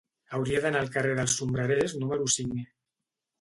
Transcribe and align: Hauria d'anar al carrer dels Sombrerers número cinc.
Hauria 0.35 0.61
d'anar 0.63 0.79
al 0.85 0.89
carrer 0.95 1.11
dels 1.19 1.35
Sombrerers 1.41 1.95
número 2.05 2.27
cinc. 2.39 2.59